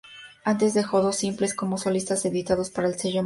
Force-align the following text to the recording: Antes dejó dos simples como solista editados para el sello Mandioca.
Antes 0.45 0.73
dejó 0.73 0.99
dos 1.03 1.17
simples 1.17 1.53
como 1.53 1.77
solista 1.77 2.15
editados 2.15 2.71
para 2.71 2.87
el 2.87 2.95
sello 2.95 3.17
Mandioca. 3.19 3.19